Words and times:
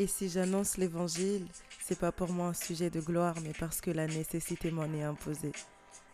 Et 0.00 0.06
si 0.06 0.30
j'annonce 0.30 0.78
l'évangile, 0.78 1.44
c'est 1.86 1.98
pas 1.98 2.10
pour 2.10 2.30
moi 2.32 2.46
un 2.46 2.54
sujet 2.54 2.88
de 2.88 3.00
gloire, 3.00 3.34
mais 3.44 3.52
parce 3.60 3.82
que 3.82 3.90
la 3.90 4.06
nécessité 4.06 4.70
m'en 4.70 4.90
est 4.94 5.02
imposée. 5.02 5.52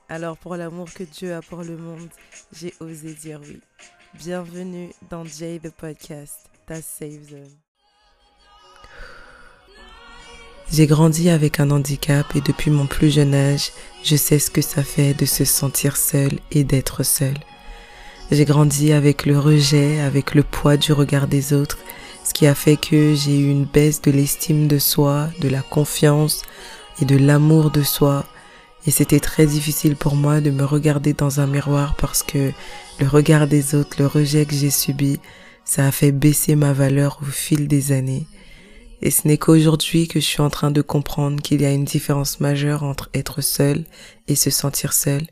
Alors 0.08 0.36
pour 0.36 0.56
l'amour 0.56 0.92
que 0.92 1.04
Dieu 1.04 1.32
a 1.32 1.40
pour 1.40 1.62
le 1.62 1.76
monde, 1.76 2.08
j'ai 2.52 2.74
osé 2.80 3.14
dire 3.14 3.40
oui. 3.44 3.60
Bienvenue 4.14 4.90
dans 5.08 5.24
Jay 5.24 5.60
the 5.62 5.70
Podcast, 5.70 6.50
ta 6.66 6.82
safe 6.82 7.30
zone. 7.30 7.56
J'ai 10.72 10.88
grandi 10.88 11.30
avec 11.30 11.60
un 11.60 11.70
handicap 11.70 12.26
et 12.34 12.40
depuis 12.40 12.72
mon 12.72 12.88
plus 12.88 13.14
jeune 13.14 13.36
âge, 13.36 13.70
je 14.02 14.16
sais 14.16 14.40
ce 14.40 14.50
que 14.50 14.62
ça 14.62 14.82
fait 14.82 15.14
de 15.14 15.26
se 15.26 15.44
sentir 15.44 15.96
seul 15.96 16.40
et 16.50 16.64
d'être 16.64 17.04
seul. 17.04 17.36
J'ai 18.32 18.46
grandi 18.46 18.92
avec 18.92 19.26
le 19.26 19.38
rejet, 19.38 20.00
avec 20.00 20.34
le 20.34 20.42
poids 20.42 20.76
du 20.76 20.92
regard 20.92 21.28
des 21.28 21.52
autres, 21.52 21.78
ce 22.26 22.34
qui 22.34 22.48
a 22.48 22.56
fait 22.56 22.76
que 22.76 23.14
j'ai 23.14 23.38
eu 23.38 23.50
une 23.50 23.66
baisse 23.66 24.02
de 24.02 24.10
l'estime 24.10 24.66
de 24.66 24.80
soi, 24.80 25.28
de 25.40 25.48
la 25.48 25.62
confiance 25.62 26.42
et 27.00 27.04
de 27.04 27.16
l'amour 27.16 27.70
de 27.70 27.84
soi. 27.84 28.24
Et 28.84 28.90
c'était 28.90 29.20
très 29.20 29.46
difficile 29.46 29.94
pour 29.94 30.16
moi 30.16 30.40
de 30.40 30.50
me 30.50 30.64
regarder 30.64 31.12
dans 31.12 31.38
un 31.38 31.46
miroir 31.46 31.94
parce 31.94 32.24
que 32.24 32.50
le 32.98 33.06
regard 33.06 33.46
des 33.46 33.76
autres, 33.76 33.96
le 34.00 34.08
rejet 34.08 34.44
que 34.44 34.56
j'ai 34.56 34.70
subi, 34.70 35.20
ça 35.64 35.86
a 35.86 35.92
fait 35.92 36.10
baisser 36.10 36.56
ma 36.56 36.72
valeur 36.72 37.20
au 37.22 37.26
fil 37.26 37.68
des 37.68 37.92
années. 37.92 38.26
Et 39.02 39.12
ce 39.12 39.28
n'est 39.28 39.38
qu'aujourd'hui 39.38 40.08
que 40.08 40.18
je 40.18 40.24
suis 40.26 40.42
en 40.42 40.50
train 40.50 40.72
de 40.72 40.82
comprendre 40.82 41.40
qu'il 41.40 41.62
y 41.62 41.64
a 41.64 41.70
une 41.70 41.84
différence 41.84 42.40
majeure 42.40 42.82
entre 42.82 43.08
être 43.14 43.40
seul 43.40 43.84
et 44.26 44.34
se 44.34 44.50
sentir 44.50 44.94
seul. 44.94 45.22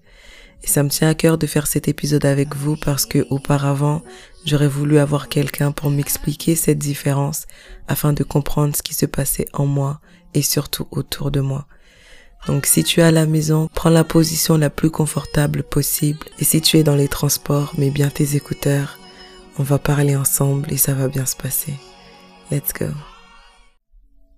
Et 0.64 0.66
ça 0.66 0.82
me 0.82 0.88
tient 0.88 1.10
à 1.10 1.14
cœur 1.14 1.36
de 1.36 1.46
faire 1.46 1.66
cet 1.66 1.88
épisode 1.88 2.24
avec 2.24 2.56
vous 2.56 2.76
parce 2.76 3.04
que 3.04 3.26
auparavant, 3.28 4.00
j'aurais 4.46 4.66
voulu 4.66 4.96
avoir 4.96 5.28
quelqu'un 5.28 5.72
pour 5.72 5.90
m'expliquer 5.90 6.56
cette 6.56 6.78
différence 6.78 7.44
afin 7.86 8.14
de 8.14 8.24
comprendre 8.24 8.74
ce 8.74 8.82
qui 8.82 8.94
se 8.94 9.04
passait 9.04 9.46
en 9.52 9.66
moi 9.66 10.00
et 10.32 10.40
surtout 10.40 10.88
autour 10.90 11.30
de 11.30 11.40
moi. 11.40 11.66
Donc 12.46 12.64
si 12.64 12.82
tu 12.82 13.00
es 13.00 13.02
à 13.02 13.10
la 13.10 13.26
maison, 13.26 13.68
prends 13.74 13.90
la 13.90 14.04
position 14.04 14.56
la 14.56 14.70
plus 14.70 14.90
confortable 14.90 15.64
possible 15.64 16.26
et 16.38 16.44
si 16.44 16.62
tu 16.62 16.78
es 16.78 16.82
dans 16.82 16.96
les 16.96 17.08
transports, 17.08 17.74
mets 17.76 17.90
bien 17.90 18.08
tes 18.08 18.34
écouteurs. 18.34 18.98
On 19.58 19.62
va 19.62 19.78
parler 19.78 20.16
ensemble 20.16 20.72
et 20.72 20.78
ça 20.78 20.94
va 20.94 21.08
bien 21.08 21.26
se 21.26 21.36
passer. 21.36 21.74
Let's 22.50 22.72
go. 22.72 22.86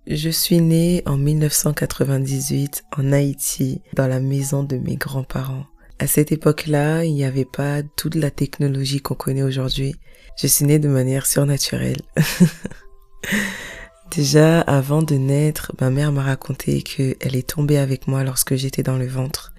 Je 0.07 0.29
suis 0.29 0.59
née 0.59 1.03
en 1.05 1.15
1998 1.15 2.83
en 2.97 3.13
Haïti, 3.13 3.81
dans 3.95 4.07
la 4.07 4.19
maison 4.19 4.63
de 4.63 4.75
mes 4.75 4.97
grands-parents. 4.97 5.65
À 5.99 6.05
cette 6.05 6.31
époque-là, 6.31 7.05
il 7.05 7.13
n'y 7.13 7.25
avait 7.25 7.45
pas 7.45 7.81
toute 7.81 8.13
la 8.13 8.29
technologie 8.29 9.01
qu'on 9.01 9.15
connaît 9.15 9.41
aujourd'hui. 9.41 9.95
Je 10.39 10.45
suis 10.45 10.65
née 10.65 10.77
de 10.77 10.87
manière 10.87 11.25
surnaturelle. 11.25 12.01
Déjà, 14.15 14.61
avant 14.61 15.01
de 15.01 15.15
naître, 15.15 15.73
ma 15.81 15.89
mère 15.89 16.11
m'a 16.11 16.21
raconté 16.21 16.83
qu'elle 16.83 17.35
est 17.35 17.49
tombée 17.49 17.79
avec 17.79 18.07
moi 18.07 18.23
lorsque 18.23 18.55
j'étais 18.55 18.83
dans 18.83 18.97
le 18.97 19.07
ventre. 19.07 19.53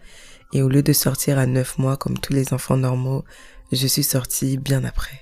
Et 0.53 0.62
au 0.62 0.69
lieu 0.69 0.83
de 0.83 0.92
sortir 0.92 1.39
à 1.39 1.47
neuf 1.47 1.77
mois 1.77 1.97
comme 1.97 2.19
tous 2.19 2.33
les 2.33 2.52
enfants 2.55 2.77
normaux, 2.77 3.25
je 3.73 3.86
suis 3.89 4.05
sortie 4.05 4.58
bien 4.58 4.84
après. 4.84 5.20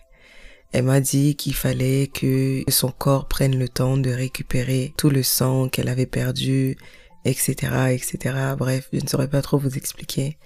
Elle 0.73 0.85
m'a 0.85 1.01
dit 1.01 1.35
qu'il 1.37 1.55
fallait 1.55 2.09
que 2.09 2.63
son 2.69 2.91
corps 2.91 3.27
prenne 3.27 3.59
le 3.59 3.71
temps 3.71 3.97
de 3.97 4.11
récupérer 4.11 4.93
tout 4.99 5.09
le 5.09 5.23
sang 5.23 5.71
qu'elle 5.71 5.89
avait 5.89 6.05
perdu, 6.05 6.77
etc., 7.25 7.55
etc. 7.93 8.37
Bref, 8.59 8.89
je 8.93 9.01
ne 9.01 9.09
saurais 9.09 9.31
pas 9.31 9.41
trop 9.41 9.57
vous 9.57 9.77
expliquer. 9.77 10.37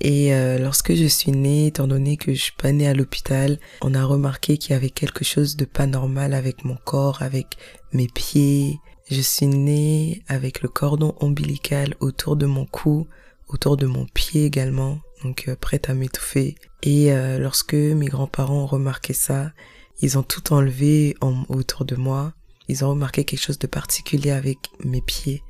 Et 0.00 0.34
euh, 0.34 0.58
lorsque 0.58 0.94
je 0.94 1.06
suis 1.06 1.32
née, 1.32 1.68
étant 1.68 1.86
donné 1.86 2.16
que 2.16 2.34
je 2.34 2.40
suis 2.40 2.52
pas 2.52 2.72
née 2.72 2.86
à 2.86 2.94
l'hôpital, 2.94 3.58
on 3.80 3.94
a 3.94 4.04
remarqué 4.04 4.58
qu'il 4.58 4.72
y 4.72 4.74
avait 4.74 4.90
quelque 4.90 5.24
chose 5.24 5.56
de 5.56 5.64
pas 5.64 5.86
normal 5.86 6.34
avec 6.34 6.64
mon 6.64 6.76
corps, 6.76 7.22
avec 7.22 7.56
mes 7.92 8.06
pieds. 8.06 8.78
Je 9.10 9.20
suis 9.20 9.46
née 9.46 10.22
avec 10.28 10.62
le 10.62 10.68
cordon 10.68 11.14
ombilical 11.20 11.94
autour 12.00 12.36
de 12.36 12.46
mon 12.46 12.66
cou, 12.66 13.06
autour 13.48 13.76
de 13.76 13.86
mon 13.86 14.06
pied 14.06 14.44
également 14.44 14.98
donc 15.22 15.48
euh, 15.48 15.56
prête 15.56 15.88
à 15.90 15.94
m'étouffer. 15.94 16.56
Et 16.82 17.12
euh, 17.12 17.38
lorsque 17.38 17.74
mes 17.74 18.06
grands-parents 18.06 18.62
ont 18.62 18.66
remarqué 18.66 19.12
ça, 19.12 19.52
ils 20.00 20.18
ont 20.18 20.22
tout 20.22 20.52
enlevé 20.52 21.16
en, 21.20 21.44
autour 21.48 21.84
de 21.84 21.96
moi. 21.96 22.34
Ils 22.68 22.84
ont 22.84 22.90
remarqué 22.90 23.24
quelque 23.24 23.42
chose 23.42 23.58
de 23.58 23.66
particulier 23.66 24.30
avec 24.30 24.58
mes 24.84 25.00
pieds, 25.00 25.42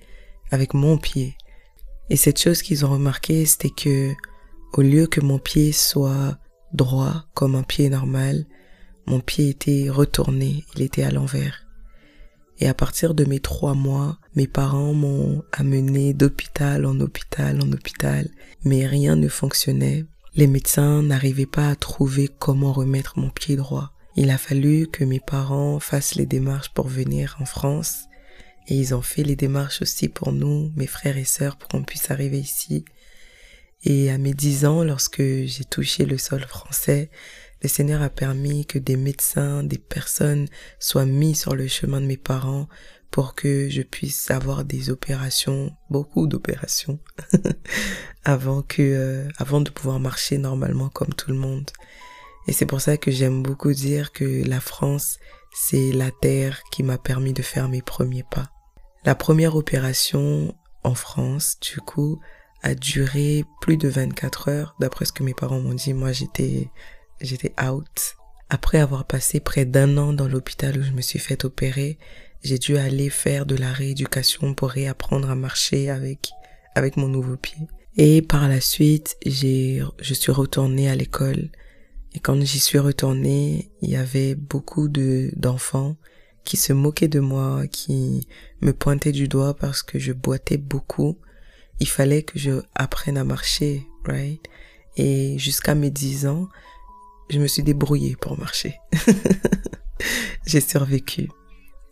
avec 0.51 0.75
mon 0.75 0.99
pied. 0.99 1.37
Et 2.11 2.17
cette 2.17 2.41
chose 2.41 2.63
qu'ils 2.63 2.85
ont 2.85 2.91
remarqué, 2.91 3.47
c'était 3.47 3.71
que 3.71 4.13
au 4.77 4.83
lieu 4.83 5.07
que 5.07 5.21
mon 5.21 5.39
pied 5.39 5.73
soit 5.73 6.39
droit 6.75 7.25
comme 7.33 7.55
un 7.55 7.63
pied 7.63 7.89
normal, 7.89 8.47
mon 9.07 9.21
pied 9.21 9.49
était 9.49 9.89
retourné, 9.89 10.65
il 10.75 10.83
était 10.83 11.03
à 11.03 11.11
l'envers. 11.11 11.67
Et 12.59 12.69
à 12.69 12.75
partir 12.75 13.15
de 13.15 13.25
mes 13.25 13.41
trois 13.41 13.75
mois, 13.75 14.19
mes 14.35 14.47
parents 14.47 14.93
m'ont 14.93 15.43
amené 15.53 16.13
d'hôpital 16.13 16.85
en 16.85 17.01
hôpital 17.01 17.63
en 17.63 17.73
hôpital, 17.73 18.29
mais 18.65 18.87
rien 18.87 19.17
ne 19.17 19.29
fonctionnait. 19.29 20.05
Les 20.35 20.47
médecins 20.47 21.03
n'arrivaient 21.03 21.47
pas 21.47 21.71
à 21.71 21.77
trouver 21.77 22.29
comment 22.29 22.73
remettre 22.73 23.19
mon 23.19 23.31
pied 23.31 23.57
droit. 23.57 23.93
Il 24.17 24.31
a 24.31 24.39
fallu 24.39 24.89
que 24.89 25.05
mes 25.05 25.21
parents 25.21 25.81
fassent 25.81 26.15
les 26.15 26.27
démarches 26.27 26.73
pour 26.75 26.89
venir 26.89 27.37
en 27.41 27.47
France. 27.47 28.05
Et 28.69 28.75
ils 28.75 28.95
ont 28.95 29.03
fait 29.03 29.23
les 29.23 29.37
démarches 29.37 29.81
aussi 29.81 30.09
pour 30.09 30.33
nous, 30.33 30.73
mes 30.77 30.87
frères 30.87 31.17
et 31.17 31.25
sœurs, 31.25 31.57
pour 31.57 31.69
qu'on 31.69 31.85
puisse 31.85 32.11
arriver 32.11 32.39
ici. 32.39 32.85
Et 33.89 34.11
à 34.11 34.19
mes 34.19 34.35
dix 34.35 34.67
ans, 34.67 34.83
lorsque 34.83 35.23
j'ai 35.23 35.65
touché 35.65 36.07
le 36.07 36.19
sol 36.19 36.41
français, 36.41 37.09
le 37.63 37.69
Seigneur 37.69 38.03
a 38.03 38.11
permis 38.11 38.67
que 38.67 38.81
des 38.81 38.97
médecins, 38.97 39.63
des 39.63 39.79
personnes 39.79 40.49
soient 40.81 41.07
mis 41.07 41.37
sur 41.37 41.55
le 41.55 41.69
chemin 41.69 42.01
de 42.01 42.07
mes 42.07 42.17
parents 42.17 42.67
pour 43.13 43.37
que 43.37 43.69
je 43.71 43.83
puisse 43.83 44.29
avoir 44.33 44.65
des 44.65 44.91
opérations, 44.91 45.71
beaucoup 45.89 46.27
d'opérations, 46.27 46.99
avant 48.25 48.61
que, 48.63 48.83
euh, 48.83 49.29
avant 49.39 49.61
de 49.61 49.71
pouvoir 49.71 50.01
marcher 50.01 50.37
normalement 50.37 50.89
comme 50.89 51.15
tout 51.15 51.31
le 51.31 51.39
monde. 51.39 51.71
Et 52.49 52.53
c'est 52.53 52.67
pour 52.67 52.81
ça 52.81 52.97
que 52.97 53.13
j'aime 53.13 53.45
beaucoup 53.45 53.73
dire 53.73 54.11
que 54.11 54.45
la 54.49 54.61
France, 54.61 55.21
c'est 55.55 55.93
la 55.93 56.11
terre 56.11 56.61
qui 56.73 56.83
m'a 56.83 56.99
permis 56.99 57.33
de 57.33 57.43
faire 57.43 57.69
mes 57.69 57.83
premiers 57.83 58.25
pas. 58.29 58.51
La 59.05 59.15
première 59.15 59.55
opération 59.55 60.57
en 60.83 60.97
France, 60.97 61.59
du 61.61 61.79
coup, 61.81 62.21
a 62.67 62.75
duré 62.75 63.45
plus 63.61 63.77
de 63.77 63.89
24 63.89 64.49
heures, 64.49 64.75
d'après 64.81 65.05
ce 65.05 65.13
que 65.13 65.23
mes 65.23 65.35
parents 65.35 65.61
m'ont 65.61 65.73
dit. 65.73 65.95
Moi, 65.95 66.11
j'étais 66.11 66.69
j'étais 67.21 67.55
out. 67.63 68.17
Après 68.51 68.79
avoir 68.79 69.07
passé 69.07 69.39
près 69.39 69.65
d'un 69.65 69.97
an 69.97 70.13
dans 70.13 70.27
l'hôpital 70.27 70.77
où 70.77 70.83
je 70.83 70.91
me 70.91 71.01
suis 71.01 71.21
fait 71.21 71.45
opérer, 71.45 71.97
j'ai 72.43 72.59
dû 72.59 72.77
aller 72.77 73.09
faire 73.09 73.47
de 73.47 73.55
la 73.55 73.73
rééducation 73.73 74.53
pour 74.55 74.71
réapprendre 74.71 75.31
à 75.31 75.37
marcher 75.37 75.91
avec, 75.91 76.31
avec 76.75 76.97
mon 76.97 77.07
nouveau 77.07 77.37
pied. 77.37 77.69
Et 77.97 78.21
par 78.21 78.49
la 78.49 78.61
suite, 78.61 79.17
j'ai, 79.25 79.81
je 80.01 80.15
suis 80.15 80.33
retournée 80.33 80.91
à 80.91 80.97
l'école. 80.97 81.51
Et 82.15 82.19
quand 82.19 82.41
j'y 82.41 82.59
suis 82.59 82.81
retournée, 82.81 83.71
il 83.81 83.91
y 83.91 83.97
avait 83.97 84.35
beaucoup 84.35 84.89
de, 84.89 85.31
d'enfants 85.37 85.97
qui 86.45 86.57
se 86.57 86.73
moquaient 86.73 87.07
de 87.07 87.21
moi, 87.21 87.69
qui 87.69 88.27
me 88.61 88.73
pointaient 88.73 89.13
du 89.13 89.29
doigt 89.29 89.55
parce 89.55 89.85
que 89.85 90.01
je 90.01 90.13
boitais 90.13 90.59
beaucoup. 90.59 91.19
Il 91.81 91.89
fallait 91.89 92.23
que 92.23 92.39
je 92.39 92.63
apprenne 92.75 93.19
à 93.19 93.25
marcher, 93.25 93.87
right? 94.05 94.43
Et 94.97 95.39
jusqu'à 95.39 95.75
mes 95.75 95.91
dix 95.91 96.27
ans, 96.27 96.49
je 97.29 97.39
me 97.39 97.47
suis 97.47 97.63
débrouillée 97.63 98.17
pour 98.17 98.39
marcher. 98.39 98.77
j'ai 100.47 100.61
survécu. 100.61 101.29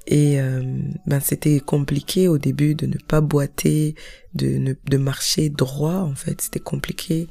Et 0.07 0.39
euh, 0.39 0.63
ben 1.07 1.21
c'était 1.21 1.61
compliqué 1.61 2.29
au 2.29 2.37
début 2.37 2.75
de 2.75 2.87
ne 2.87 2.99
pas 2.99 3.21
boiter, 3.21 3.95
de 4.35 4.59
ne, 4.59 4.75
de 4.85 4.97
marcher 4.99 5.49
droit 5.49 6.01
en 6.01 6.15
fait, 6.15 6.41
c'était 6.43 6.61
compliqué. 6.61 7.29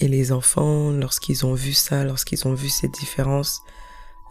Et 0.00 0.08
les 0.08 0.32
enfants, 0.32 0.90
lorsqu'ils 0.90 1.46
ont 1.46 1.54
vu 1.54 1.72
ça, 1.72 2.04
lorsqu'ils 2.04 2.46
ont 2.46 2.54
vu 2.54 2.68
cette 2.68 2.92
différence, 2.92 3.60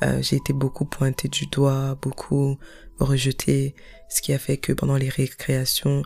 euh, 0.02 0.22
j'ai 0.22 0.38
été 0.38 0.54
beaucoup 0.54 0.86
pointée 0.86 1.28
du 1.28 1.46
doigt, 1.48 1.98
beaucoup 2.02 2.58
rejetée, 3.00 3.76
ce 4.10 4.22
qui 4.22 4.34
a 4.34 4.40
fait 4.40 4.58
que 4.58 4.74
pendant 4.74 4.98
les 4.98 5.10
récréations, 5.10 6.04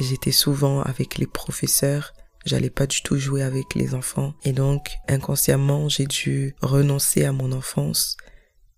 j'étais 0.00 0.32
souvent 0.32 0.82
avec 0.82 1.18
les 1.18 1.26
professeurs 1.26 2.12
J'allais 2.44 2.70
pas 2.70 2.86
du 2.86 3.02
tout 3.02 3.16
jouer 3.16 3.42
avec 3.42 3.74
les 3.74 3.94
enfants. 3.94 4.34
Et 4.44 4.52
donc, 4.52 4.96
inconsciemment, 5.08 5.88
j'ai 5.88 6.06
dû 6.06 6.54
renoncer 6.60 7.24
à 7.24 7.32
mon 7.32 7.52
enfance 7.52 8.16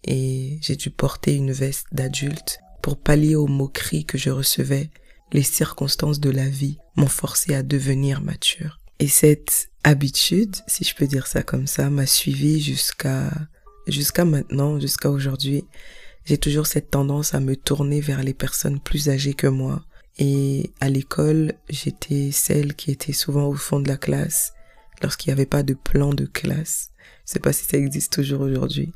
et 0.05 0.59
j'ai 0.63 0.77
dû 0.77 0.91
porter 0.91 1.35
une 1.35 1.51
veste 1.51 1.87
d'adulte 1.91 2.61
pour 2.81 2.97
pallier 2.97 3.35
aux 3.35 3.49
moqueries 3.49 4.05
que 4.05 4.19
je 4.19 4.31
recevais. 4.31 4.91
Les 5.33 5.43
circonstances 5.43 6.21
de 6.21 6.31
la 6.31 6.49
vie 6.49 6.79
m'ont 6.95 7.09
forcé 7.09 7.55
à 7.55 7.65
devenir 7.65 8.21
mature. 8.21 8.79
Et 9.01 9.09
cette 9.09 9.69
habitude, 9.83 10.55
si 10.69 10.85
je 10.85 10.95
peux 10.95 11.09
dire 11.09 11.27
ça 11.27 11.43
comme 11.43 11.67
ça, 11.67 11.91
m'a 11.91 12.07
suivi 12.07 12.61
jusqu'à 12.61 13.31
jusqu'à 13.89 14.25
maintenant, 14.25 14.79
jusqu'à 14.79 15.11
aujourd'hui. 15.11 15.65
J'ai 16.25 16.39
toujours 16.39 16.67
cette 16.67 16.91
tendance 16.91 17.35
à 17.35 17.41
me 17.41 17.57
tourner 17.57 18.01
vers 18.01 18.23
les 18.23 18.35
personnes 18.35 18.81
plus 18.81 19.09
âgées 19.09 19.35
que 19.35 19.47
moi, 19.49 19.85
et 20.19 20.71
à 20.81 20.89
l'école, 20.89 21.55
j'étais 21.69 22.31
celle 22.33 22.75
qui 22.75 22.91
était 22.91 23.13
souvent 23.13 23.47
au 23.49 23.55
fond 23.55 23.81
de 23.81 23.89
la 23.89 23.97
classe 23.97 24.55
lorsqu'il 25.03 25.31
n'y 25.31 25.35
avait 25.35 25.47
pas 25.47 25.63
de 25.63 25.75
plan 25.75 26.15
de 26.15 26.25
classe. 26.25 26.91
Je 27.27 27.33
sais 27.33 27.41
pas 27.41 27.53
si 27.53 27.65
ça 27.65 27.77
existe 27.77 28.13
toujours 28.13 28.41
aujourd'hui. 28.41 28.93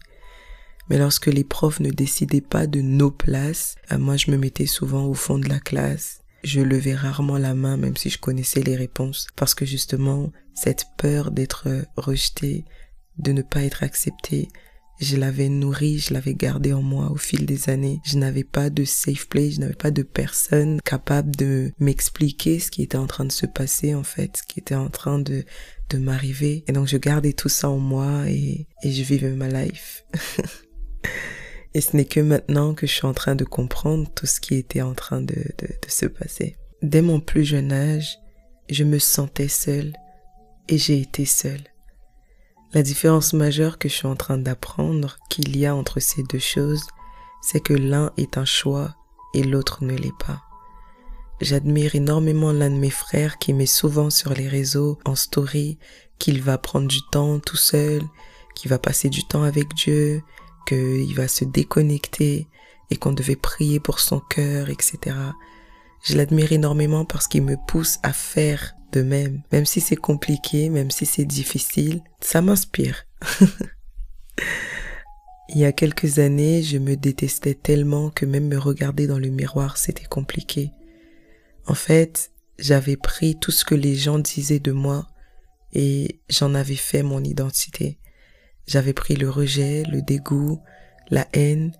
Mais 0.88 0.98
lorsque 0.98 1.26
les 1.26 1.44
profs 1.44 1.80
ne 1.80 1.90
décidaient 1.90 2.40
pas 2.40 2.66
de 2.66 2.80
nos 2.80 3.10
places, 3.10 3.76
euh, 3.92 3.98
moi 3.98 4.16
je 4.16 4.30
me 4.30 4.36
mettais 4.36 4.66
souvent 4.66 5.04
au 5.04 5.14
fond 5.14 5.38
de 5.38 5.48
la 5.48 5.60
classe. 5.60 6.22
Je 6.42 6.60
levais 6.60 6.94
rarement 6.94 7.38
la 7.38 7.54
main 7.54 7.76
même 7.76 7.96
si 7.96 8.08
je 8.08 8.18
connaissais 8.18 8.62
les 8.62 8.76
réponses 8.76 9.28
parce 9.36 9.54
que 9.54 9.66
justement 9.66 10.32
cette 10.54 10.86
peur 10.96 11.30
d'être 11.30 11.68
rejeté, 11.96 12.64
de 13.18 13.32
ne 13.32 13.42
pas 13.42 13.62
être 13.62 13.82
accepté, 13.82 14.48
je 15.00 15.16
l'avais 15.16 15.48
nourri, 15.48 15.98
je 15.98 16.12
l'avais 16.12 16.34
gardé 16.34 16.72
en 16.72 16.82
moi 16.82 17.10
au 17.10 17.16
fil 17.16 17.46
des 17.46 17.70
années. 17.70 18.00
Je 18.04 18.18
n'avais 18.18 18.44
pas 18.44 18.68
de 18.70 18.84
safe 18.84 19.28
place, 19.28 19.54
je 19.54 19.60
n'avais 19.60 19.74
pas 19.74 19.90
de 19.90 20.02
personne 20.02 20.80
capable 20.84 21.34
de 21.34 21.72
m'expliquer 21.78 22.58
ce 22.58 22.70
qui 22.70 22.82
était 22.82 22.98
en 22.98 23.06
train 23.06 23.24
de 23.24 23.32
se 23.32 23.46
passer 23.46 23.94
en 23.94 24.02
fait, 24.02 24.36
ce 24.36 24.42
qui 24.42 24.60
était 24.60 24.74
en 24.74 24.90
train 24.90 25.18
de 25.18 25.44
de 25.88 25.98
m'arriver. 25.98 26.64
Et 26.68 26.72
donc 26.72 26.86
je 26.86 26.96
gardais 26.96 27.32
tout 27.32 27.48
ça 27.48 27.68
en 27.68 27.78
moi 27.78 28.28
et, 28.28 28.66
je 28.84 29.02
vivais 29.02 29.30
ma 29.30 29.48
life. 29.48 30.04
et 31.74 31.80
ce 31.80 31.96
n'est 31.96 32.04
que 32.04 32.20
maintenant 32.20 32.74
que 32.74 32.86
je 32.86 32.92
suis 32.92 33.06
en 33.06 33.14
train 33.14 33.34
de 33.34 33.44
comprendre 33.44 34.08
tout 34.14 34.26
ce 34.26 34.40
qui 34.40 34.54
était 34.54 34.82
en 34.82 34.94
train 34.94 35.20
de, 35.20 35.34
de, 35.34 35.66
de 35.66 35.90
se 35.90 36.06
passer. 36.06 36.56
Dès 36.82 37.02
mon 37.02 37.20
plus 37.20 37.44
jeune 37.44 37.72
âge, 37.72 38.18
je 38.70 38.84
me 38.84 38.98
sentais 38.98 39.48
seule 39.48 39.92
et 40.68 40.78
j'ai 40.78 41.00
été 41.00 41.24
seule. 41.24 41.69
La 42.72 42.82
différence 42.82 43.32
majeure 43.32 43.78
que 43.78 43.88
je 43.88 43.94
suis 43.94 44.06
en 44.06 44.14
train 44.14 44.38
d'apprendre 44.38 45.16
qu'il 45.28 45.56
y 45.56 45.66
a 45.66 45.74
entre 45.74 45.98
ces 45.98 46.22
deux 46.22 46.38
choses, 46.38 46.86
c'est 47.42 47.58
que 47.58 47.74
l'un 47.74 48.12
est 48.16 48.38
un 48.38 48.44
choix 48.44 48.94
et 49.34 49.42
l'autre 49.42 49.82
ne 49.82 49.96
l'est 49.96 50.16
pas. 50.24 50.42
J'admire 51.40 51.96
énormément 51.96 52.52
l'un 52.52 52.70
de 52.70 52.76
mes 52.76 52.90
frères 52.90 53.38
qui 53.38 53.54
met 53.54 53.66
souvent 53.66 54.08
sur 54.08 54.34
les 54.34 54.46
réseaux 54.46 55.00
en 55.04 55.16
story 55.16 55.78
qu'il 56.18 56.42
va 56.42 56.58
prendre 56.58 56.86
du 56.86 57.00
temps 57.10 57.40
tout 57.40 57.56
seul, 57.56 58.02
qu'il 58.54 58.70
va 58.70 58.78
passer 58.78 59.08
du 59.08 59.24
temps 59.24 59.42
avec 59.42 59.74
Dieu, 59.74 60.22
qu'il 60.66 61.12
va 61.16 61.26
se 61.26 61.44
déconnecter 61.44 62.46
et 62.90 62.96
qu'on 62.96 63.12
devait 63.12 63.36
prier 63.36 63.80
pour 63.80 63.98
son 63.98 64.20
cœur, 64.20 64.70
etc. 64.70 65.16
Je 66.04 66.16
l'admire 66.16 66.52
énormément 66.52 67.04
parce 67.04 67.26
qu'il 67.26 67.42
me 67.42 67.56
pousse 67.66 67.98
à 68.04 68.12
faire 68.12 68.74
même. 68.98 69.42
Même 69.52 69.66
si 69.66 69.80
c'est 69.80 69.96
compliqué, 69.96 70.68
même 70.68 70.90
si 70.90 71.06
c'est 71.06 71.24
difficile, 71.24 72.02
ça 72.20 72.42
m'inspire. 72.42 73.06
Il 75.48 75.58
y 75.58 75.64
a 75.64 75.72
quelques 75.72 76.18
années, 76.18 76.62
je 76.62 76.78
me 76.78 76.96
détestais 76.96 77.54
tellement 77.54 78.10
que 78.10 78.26
même 78.26 78.46
me 78.48 78.58
regarder 78.58 79.06
dans 79.06 79.18
le 79.18 79.28
miroir, 79.28 79.76
c'était 79.76 80.04
compliqué. 80.04 80.70
En 81.66 81.74
fait, 81.74 82.30
j'avais 82.58 82.96
pris 82.96 83.38
tout 83.38 83.50
ce 83.50 83.64
que 83.64 83.74
les 83.74 83.96
gens 83.96 84.18
disaient 84.18 84.60
de 84.60 84.72
moi 84.72 85.08
et 85.72 86.20
j'en 86.28 86.54
avais 86.54 86.76
fait 86.76 87.02
mon 87.02 87.22
identité. 87.24 87.98
J'avais 88.66 88.92
pris 88.92 89.16
le 89.16 89.28
rejet, 89.28 89.82
le 89.90 90.02
dégoût, 90.02 90.60
la 91.10 91.26
haine, 91.32 91.72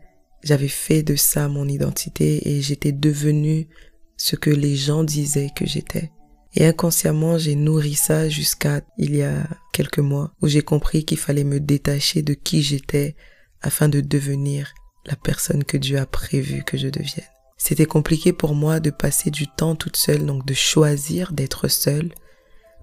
j'avais 0.43 0.69
fait 0.69 1.03
de 1.03 1.17
ça 1.17 1.49
mon 1.49 1.69
identité 1.69 2.51
et 2.51 2.63
j'étais 2.63 2.93
devenue 2.93 3.69
ce 4.17 4.37
que 4.37 4.51
les 4.51 4.75
gens 4.77 5.05
disaient 5.05 5.51
que 5.55 5.67
j'étais. 5.67 6.11
Et 6.55 6.67
inconsciemment, 6.67 7.39
j'ai 7.39 7.55
nourri 7.55 7.95
ça 7.95 8.29
jusqu'à 8.29 8.81
il 8.99 9.15
y 9.15 9.23
a 9.23 9.47
quelques 9.73 10.01
mois 10.01 10.33
où 10.43 10.49
j'ai 10.49 10.63
compris 10.63 11.05
qu'il 11.05 11.19
fallait 11.19 11.45
me 11.45 11.61
détacher 11.61 12.23
de 12.23 12.35
qui 12.35 12.63
j'étais 12.63 13.15
afin 13.63 13.89
de 13.89 14.01
devenir 14.01 14.75
la 15.07 15.17
personne 15.17 15.65
que 15.65 15.77
Dieu 15.77 15.99
a 15.99 16.07
prévu 16.07 16.65
que 16.65 16.77
je 16.77 16.89
devienne. 16.89 17.27
C'était 17.57 17.87
compliqué 17.87 18.33
pour 18.33 18.55
moi 18.55 18.81
de 18.81 18.91
passer 18.91 19.31
du 19.31 19.47
temps 19.47 19.77
toute 19.77 19.97
seule, 19.97 20.25
donc 20.25 20.47
de 20.47 20.55
choisir 20.55 21.33
d'être 21.33 21.69
seule, 21.69 22.11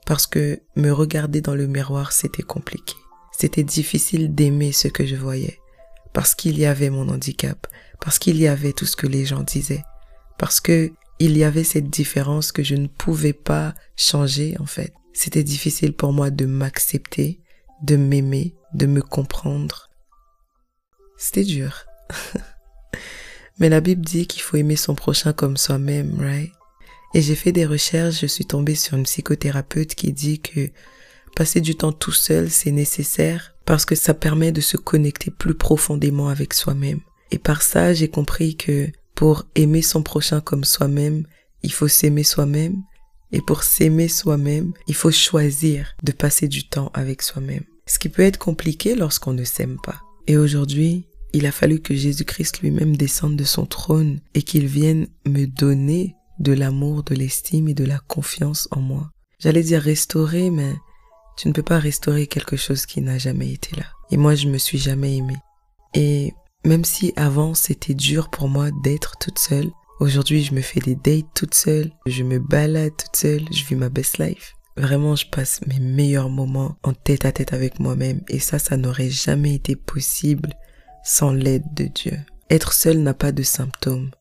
parce 0.06 0.28
que 0.28 0.62
me 0.76 0.92
regarder 0.92 1.42
dans 1.42 1.56
le 1.56 1.68
miroir, 1.68 2.12
c'était 2.12 2.44
compliqué. 2.44 2.96
C'était 3.32 3.64
difficile 3.64 4.34
d'aimer 4.34 4.72
ce 4.72 4.88
que 4.88 5.06
je 5.06 5.16
voyais, 5.16 5.60
parce 6.14 6.36
qu'il 6.36 6.58
y 6.58 6.66
avait 6.66 6.90
mon 6.90 7.10
handicap, 7.10 7.68
parce 8.00 8.20
qu'il 8.20 8.38
y 8.38 8.48
avait 8.48 8.74
tout 8.74 8.86
ce 8.86 8.96
que 8.96 9.08
les 9.08 9.26
gens 9.26 9.42
disaient, 9.42 9.84
parce 10.38 10.60
que 10.60 10.92
il 11.20 11.38
y 11.38 11.44
avait 11.44 11.64
cette 11.64 11.90
différence 11.90 12.52
que 12.52 12.64
je 12.64 12.76
ne 12.76 12.88
pouvais 12.88 13.34
pas 13.34 13.74
changer 13.96 14.56
en 14.60 14.66
fait. 14.66 14.94
C'était 15.14 15.44
difficile 15.44 15.94
pour 15.94 16.14
moi 16.14 16.30
de 16.30 16.46
m'accepter, 16.46 17.40
de 17.82 17.96
m'aimer, 17.96 18.56
de 18.74 18.86
me 18.86 19.02
comprendre. 19.02 19.90
C'était 21.18 21.44
dur. 21.44 21.86
Mais 23.60 23.70
la 23.70 23.82
Bible 23.82 24.06
dit 24.06 24.28
qu'il 24.28 24.44
faut 24.44 24.58
aimer 24.58 24.76
son 24.76 24.94
prochain 24.94 25.34
comme 25.34 25.58
soi-même, 25.58 26.20
right? 26.20 26.52
Et 27.16 27.22
j'ai 27.22 27.36
fait 27.36 27.52
des 27.52 27.66
recherches, 27.66 28.22
je 28.22 28.28
suis 28.28 28.46
tombée 28.46 28.76
sur 28.76 28.96
une 28.96 29.04
psychothérapeute 29.04 29.96
qui 29.96 30.14
dit 30.14 30.40
que 30.40 30.70
passer 31.36 31.62
du 31.62 31.76
temps 31.76 31.92
tout 31.92 32.12
seul, 32.12 32.52
c'est 32.52 32.72
nécessaire 32.72 33.56
parce 33.66 33.86
que 33.86 33.96
ça 33.96 34.14
permet 34.14 34.52
de 34.52 34.62
se 34.62 34.78
connecter 34.78 35.32
plus 35.32 35.56
profondément 35.56 36.30
avec 36.30 36.54
soi-même. 36.54 37.00
Et 37.32 37.40
par 37.40 37.64
ça, 37.64 37.94
j'ai 37.94 38.08
compris 38.08 38.56
que 38.56 38.90
pour 39.18 39.46
aimer 39.56 39.82
son 39.82 40.04
prochain 40.04 40.42
comme 40.42 40.64
soi-même, 40.64 41.26
il 41.64 41.74
faut 41.74 41.88
s'aimer 41.88 42.24
soi-même. 42.24 42.84
Et 43.32 43.42
pour 43.42 43.64
s'aimer 43.64 44.08
soi-même, 44.08 44.74
il 44.88 44.94
faut 44.94 45.12
choisir 45.12 45.96
de 46.04 46.12
passer 46.12 46.48
du 46.48 46.70
temps 46.70 46.92
avec 46.94 47.24
soi-même. 47.24 47.64
Ce 47.88 47.98
qui 47.98 48.10
peut 48.10 48.22
être 48.22 48.38
compliqué 48.38 48.96
lorsqu'on 48.96 49.34
ne 49.34 49.44
s'aime 49.44 49.78
pas. 49.84 50.02
Et 50.28 50.38
aujourd'hui, 50.38 51.08
il 51.34 51.48
a 51.48 51.52
fallu 51.52 51.80
que 51.80 51.96
Jésus-Christ 51.96 52.60
lui-même 52.62 52.96
descende 52.96 53.36
de 53.36 53.44
son 53.44 53.66
trône 53.66 54.20
et 54.36 54.44
qu'il 54.44 54.68
vienne 54.68 55.08
me 55.26 55.46
donner 55.46 56.16
de 56.38 56.54
l'amour, 56.54 57.02
de 57.02 57.16
l'estime 57.16 57.68
et 57.68 57.74
de 57.74 57.86
la 57.86 57.98
confiance 57.98 58.68
en 58.70 58.82
moi. 58.82 59.10
J'allais 59.40 59.64
dire 59.64 59.82
restaurer, 59.82 60.52
mais 60.52 60.76
tu 61.40 61.48
ne 61.48 61.54
peux 61.54 61.64
pas 61.64 61.80
restaurer 61.80 62.28
quelque 62.28 62.56
chose 62.56 62.86
qui 62.86 63.02
n'a 63.02 63.18
jamais 63.18 63.52
été 63.52 63.76
là. 63.78 63.86
Et 64.12 64.18
moi, 64.18 64.36
je 64.36 64.48
me 64.48 64.60
suis 64.60 64.78
jamais 64.78 65.18
aimée. 65.18 65.38
Et 65.96 66.34
même 66.68 66.86
si 66.86 67.14
avant 67.16 67.54
c'était 67.54 67.94
dur 67.94 68.30
pour 68.30 68.50
moi 68.50 68.70
d'être 68.84 69.18
toute 69.20 69.40
seule, 69.40 69.70
aujourd'hui 70.00 70.44
je 70.44 70.54
me 70.54 70.62
fais 70.62 70.80
des 70.80 70.96
dates 70.96 71.34
toute 71.34 71.54
seule, 71.54 71.92
je 72.06 72.24
me 72.24 72.40
balade 72.40 72.92
toute 72.98 73.16
seule, 73.16 73.46
je 73.52 73.64
vis 73.64 73.76
ma 73.76 73.90
best 73.90 74.18
life. 74.18 74.54
Vraiment, 74.76 75.16
je 75.16 75.26
passe 75.26 75.62
mes 75.66 75.80
meilleurs 75.80 76.30
moments 76.30 76.78
en 76.84 76.94
tête 76.94 77.26
à 77.26 77.32
tête 77.32 77.52
avec 77.52 77.80
moi-même 77.80 78.22
et 78.30 78.38
ça, 78.38 78.60
ça 78.60 78.78
n'aurait 78.78 79.10
jamais 79.10 79.56
été 79.56 79.76
possible 79.76 80.54
sans 81.04 81.32
l'aide 81.32 81.64
de 81.74 81.86
Dieu. 81.86 82.20
Être 82.52 82.74
seul 82.74 83.00
n'a 83.00 83.16
pas 83.16 83.32
de 83.32 83.42
symptômes 83.42 84.12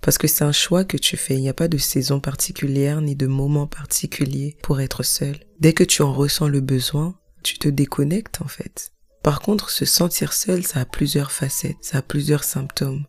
parce 0.00 0.16
que 0.16 0.26
c'est 0.26 0.44
un 0.44 0.52
choix 0.52 0.84
que 0.84 0.96
tu 0.96 1.18
fais. 1.18 1.34
Il 1.34 1.42
n'y 1.42 1.50
a 1.50 1.54
pas 1.54 1.68
de 1.68 1.76
saison 1.76 2.20
particulière 2.20 3.02
ni 3.02 3.16
de 3.16 3.26
moment 3.26 3.66
particulier 3.66 4.56
pour 4.62 4.80
être 4.80 5.02
seul. 5.02 5.36
Dès 5.60 5.74
que 5.74 5.84
tu 5.84 6.00
en 6.00 6.14
ressens 6.14 6.48
le 6.48 6.60
besoin, 6.60 7.14
tu 7.42 7.58
te 7.58 7.68
déconnectes 7.68 8.40
en 8.40 8.48
fait. 8.48 8.92
Par 9.28 9.40
contre, 9.40 9.68
se 9.68 9.84
sentir 9.84 10.32
seul, 10.32 10.64
ça 10.64 10.80
a 10.80 10.84
plusieurs 10.86 11.32
facettes, 11.32 11.76
ça 11.82 11.98
a 11.98 12.02
plusieurs 12.02 12.44
symptômes. 12.44 13.04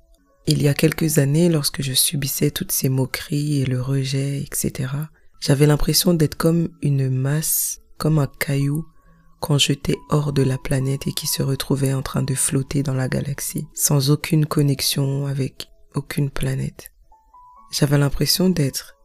Il 0.48 0.62
y 0.62 0.68
a 0.68 0.74
quelques 0.74 1.18
années, 1.18 1.48
lorsque 1.48 1.82
je 1.82 1.94
subissais 1.94 2.52
toutes 2.52 2.74
ces 2.74 2.90
moqueries 2.90 3.62
et 3.62 3.66
le 3.66 3.82
rejet, 3.82 4.42
etc., 4.42 4.92
j'avais 5.40 5.66
l'impression 5.66 6.14
d'être 6.14 6.36
comme 6.36 6.68
une 6.82 7.10
masse, 7.10 7.80
comme 7.98 8.20
un 8.20 8.28
caillou 8.28 8.86
qu'on 9.40 9.58
jetait 9.58 9.96
hors 10.10 10.34
de 10.34 10.44
la 10.44 10.58
planète 10.58 11.08
et 11.08 11.14
qui 11.14 11.26
se 11.26 11.42
retrouvait 11.42 11.94
en 11.94 12.02
train 12.02 12.22
de 12.22 12.36
flotter 12.36 12.84
dans 12.84 12.96
la 12.96 13.08
galaxie, 13.08 13.68
sans 13.74 14.12
aucune 14.12 14.46
connexion 14.46 15.26
avec 15.26 15.70
aucune 15.96 16.32
planète. 16.32 16.92
J'avais 17.72 17.98
l'impression 17.98 18.50
d'être 18.50 18.98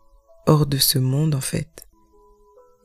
hors 0.48 0.66
de 0.66 0.78
ce 0.78 0.98
monde 0.98 1.36
en 1.36 1.40
fait. 1.40 1.86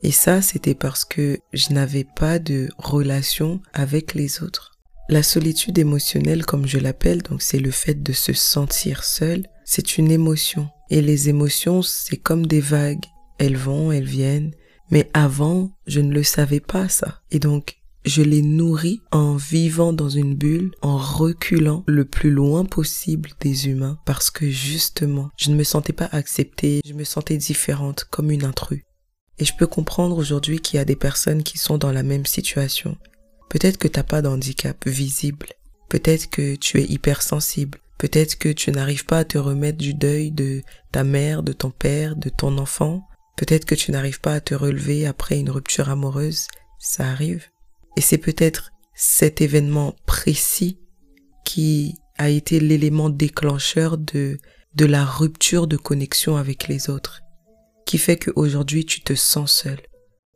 Et 0.02 0.12
ça, 0.12 0.40
c'était 0.42 0.74
parce 0.74 1.04
que 1.04 1.38
je 1.52 1.72
n'avais 1.72 2.04
pas 2.04 2.38
de 2.38 2.68
relation 2.78 3.60
avec 3.72 4.14
les 4.14 4.42
autres. 4.42 4.78
La 5.08 5.22
solitude 5.22 5.78
émotionnelle, 5.78 6.46
comme 6.46 6.66
je 6.66 6.78
l'appelle, 6.78 7.22
donc 7.22 7.42
c'est 7.42 7.58
le 7.58 7.70
fait 7.70 8.02
de 8.02 8.12
se 8.12 8.32
sentir 8.32 9.04
seul, 9.04 9.44
c'est 9.64 9.98
une 9.98 10.10
émotion. 10.10 10.68
Et 10.88 11.02
les 11.02 11.28
émotions, 11.28 11.82
c'est 11.82 12.16
comme 12.16 12.46
des 12.46 12.60
vagues. 12.60 13.04
Elles 13.38 13.56
vont, 13.56 13.92
elles 13.92 14.04
viennent. 14.04 14.52
Mais 14.90 15.08
avant, 15.14 15.70
je 15.86 16.00
ne 16.00 16.12
le 16.12 16.22
savais 16.22 16.60
pas 16.60 16.88
ça. 16.88 17.20
Et 17.30 17.38
donc, 17.38 17.76
je 18.04 18.22
les 18.22 18.42
nourris 18.42 19.00
en 19.12 19.36
vivant 19.36 19.92
dans 19.92 20.08
une 20.08 20.34
bulle, 20.34 20.72
en 20.80 20.96
reculant 20.96 21.84
le 21.86 22.04
plus 22.04 22.30
loin 22.30 22.64
possible 22.64 23.30
des 23.40 23.68
humains, 23.68 23.98
parce 24.06 24.30
que 24.30 24.48
justement, 24.48 25.30
je 25.36 25.50
ne 25.50 25.56
me 25.56 25.64
sentais 25.64 25.92
pas 25.92 26.08
acceptée, 26.10 26.80
je 26.86 26.94
me 26.94 27.04
sentais 27.04 27.36
différente, 27.36 28.06
comme 28.10 28.30
une 28.30 28.44
intruse. 28.44 28.82
Et 29.40 29.46
je 29.46 29.54
peux 29.54 29.66
comprendre 29.66 30.18
aujourd'hui 30.18 30.60
qu'il 30.60 30.76
y 30.76 30.80
a 30.80 30.84
des 30.84 30.96
personnes 30.96 31.42
qui 31.42 31.56
sont 31.56 31.78
dans 31.78 31.92
la 31.92 32.02
même 32.02 32.26
situation. 32.26 32.98
Peut-être 33.48 33.78
que 33.78 33.88
t'as 33.88 34.02
pas 34.02 34.20
d'handicap 34.20 34.86
visible. 34.86 35.46
Peut-être 35.88 36.28
que 36.28 36.56
tu 36.56 36.78
es 36.78 36.84
hypersensible. 36.84 37.78
Peut-être 37.96 38.36
que 38.36 38.50
tu 38.50 38.70
n'arrives 38.70 39.06
pas 39.06 39.20
à 39.20 39.24
te 39.24 39.38
remettre 39.38 39.78
du 39.78 39.94
deuil 39.94 40.30
de 40.30 40.62
ta 40.92 41.04
mère, 41.04 41.42
de 41.42 41.54
ton 41.54 41.70
père, 41.70 42.16
de 42.16 42.28
ton 42.28 42.58
enfant. 42.58 43.02
Peut-être 43.36 43.64
que 43.64 43.74
tu 43.74 43.92
n'arrives 43.92 44.20
pas 44.20 44.34
à 44.34 44.40
te 44.40 44.54
relever 44.54 45.06
après 45.06 45.40
une 45.40 45.50
rupture 45.50 45.88
amoureuse. 45.88 46.46
Ça 46.78 47.08
arrive. 47.08 47.46
Et 47.96 48.02
c'est 48.02 48.18
peut-être 48.18 48.72
cet 48.94 49.40
événement 49.40 49.94
précis 50.04 50.78
qui 51.46 51.96
a 52.18 52.28
été 52.28 52.60
l'élément 52.60 53.08
déclencheur 53.08 53.96
de, 53.96 54.38
de 54.74 54.84
la 54.84 55.04
rupture 55.04 55.66
de 55.66 55.78
connexion 55.78 56.36
avec 56.36 56.68
les 56.68 56.90
autres 56.90 57.22
qui 57.90 57.98
fait 57.98 58.18
qu'aujourd'hui 58.18 58.84
tu 58.84 59.00
te 59.00 59.16
sens 59.16 59.52
seul, 59.52 59.80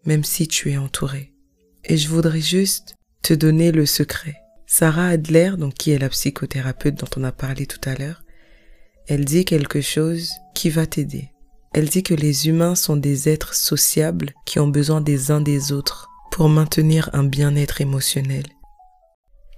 même 0.07 0.25
si 0.25 0.49
tu 0.49 0.73
es 0.73 0.77
entouré. 0.77 1.33
Et 1.85 1.97
je 1.97 2.09
voudrais 2.09 2.41
juste 2.41 2.97
te 3.23 3.33
donner 3.33 3.71
le 3.71 3.87
secret. 3.87 4.35
Sarah 4.67 5.11
Adler, 5.11 5.53
donc 5.57 5.75
qui 5.75 5.93
est 5.93 6.01
la 6.01 6.09
psychothérapeute 6.09 6.97
dont 6.97 7.11
on 7.17 7.23
a 7.23 7.31
parlé 7.31 7.67
tout 7.67 7.79
à 7.89 7.95
l'heure, 7.95 8.25
elle 9.07 9.25
dit 9.25 9.45
quelque 9.45 9.81
chose 9.81 10.31
qui 10.57 10.69
va 10.69 10.85
t'aider. 10.85 11.31
Elle 11.73 11.89
dit 11.89 12.03
que 12.03 12.15
les 12.15 12.49
humains 12.49 12.75
sont 12.75 12.97
des 12.97 13.29
êtres 13.29 13.55
sociables 13.55 14.33
qui 14.47 14.59
ont 14.59 14.67
besoin 14.67 15.01
des 15.01 15.31
uns 15.31 15.41
des 15.41 15.71
autres 15.71 16.09
pour 16.33 16.49
maintenir 16.49 17.09
un 17.13 17.23
bien-être 17.23 17.81
émotionnel. 17.81 18.47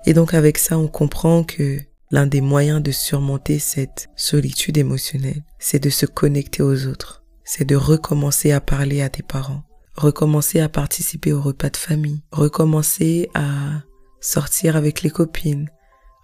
Et 0.05 0.13
donc 0.13 0.35
avec 0.35 0.59
ça, 0.59 0.77
on 0.77 0.89
comprend 0.89 1.45
que 1.45 1.81
l'un 2.11 2.27
des 2.27 2.43
moyens 2.43 2.83
de 2.83 2.93
surmonter 2.93 3.59
cette 3.59 4.11
solitude 4.17 4.77
émotionnelle, 4.77 5.43
c'est 5.59 5.83
de 5.83 5.89
se 5.89 6.05
connecter 6.05 6.63
aux 6.63 6.89
autres, 6.89 7.23
c'est 7.47 7.65
de 7.65 7.77
recommencer 7.77 8.53
à 8.53 8.61
parler 8.61 9.01
à 9.01 9.09
tes 9.09 9.23
parents, 9.23 9.63
recommencer 9.95 10.61
à 10.61 10.69
participer 10.69 11.33
au 11.33 11.41
repas 11.41 11.71
de 11.71 11.77
famille, 11.77 12.23
recommencer 12.33 13.31
à 13.35 13.83
sortir 14.21 14.77
avec 14.77 15.03
les 15.03 15.11
copines, 15.11 15.71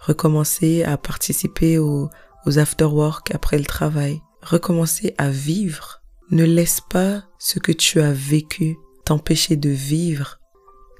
recommencer 0.00 0.82
à 0.82 0.98
participer 0.98 1.78
aux, 1.78 2.10
aux 2.44 2.58
after-work 2.58 3.32
après 3.34 3.56
le 3.56 3.64
travail, 3.64 4.20
recommencer 4.42 5.14
à 5.16 5.30
vivre. 5.30 6.02
Ne 6.30 6.44
laisse 6.44 6.80
pas 6.80 7.22
ce 7.38 7.60
que 7.60 7.72
tu 7.72 8.00
as 8.00 8.12
vécu 8.12 8.76
t'empêcher 9.04 9.56
de 9.56 9.70
vivre. 9.70 10.38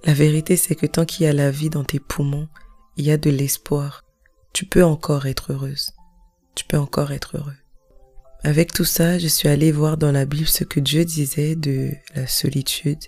La 0.04 0.14
vérité, 0.14 0.56
c'est 0.56 0.74
que 0.76 0.86
tant 0.86 1.04
qu'il 1.04 1.26
y 1.26 1.28
a 1.28 1.32
la 1.32 1.50
vie 1.50 1.70
dans 1.70 1.84
tes 1.84 2.00
poumons, 2.00 2.48
il 2.96 3.06
y 3.06 3.10
a 3.10 3.16
de 3.16 3.30
l'espoir. 3.30 4.04
Tu 4.52 4.66
peux 4.66 4.84
encore 4.84 5.26
être 5.26 5.52
heureuse. 5.52 5.92
Tu 6.54 6.64
peux 6.64 6.78
encore 6.78 7.12
être 7.12 7.38
heureux. 7.38 7.56
Avec 8.44 8.72
tout 8.72 8.84
ça, 8.84 9.18
je 9.18 9.28
suis 9.28 9.48
allée 9.48 9.70
voir 9.70 9.96
dans 9.96 10.10
la 10.10 10.24
Bible 10.24 10.48
ce 10.48 10.64
que 10.64 10.80
Dieu 10.80 11.04
disait 11.04 11.54
de 11.54 11.92
la 12.16 12.26
solitude. 12.26 12.98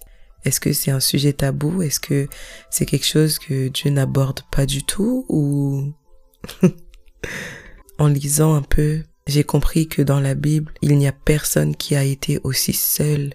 Est-ce 0.44 0.60
que 0.60 0.72
c'est 0.72 0.92
un 0.92 1.00
sujet 1.00 1.32
tabou? 1.32 1.82
Est-ce 1.82 1.98
que 1.98 2.28
c'est 2.70 2.86
quelque 2.86 3.06
chose 3.06 3.40
que 3.40 3.68
Dieu 3.68 3.90
n'aborde 3.90 4.42
pas 4.52 4.64
du 4.64 4.84
tout? 4.84 5.26
Ou 5.28 5.92
en 7.98 8.06
lisant 8.06 8.54
un 8.54 8.62
peu, 8.62 9.02
j'ai 9.26 9.42
compris 9.42 9.88
que 9.88 10.02
dans 10.02 10.20
la 10.20 10.34
Bible, 10.34 10.72
il 10.82 10.96
n'y 10.96 11.08
a 11.08 11.12
personne 11.12 11.74
qui 11.74 11.96
a 11.96 12.04
été 12.04 12.38
aussi 12.44 12.72
seul 12.72 13.34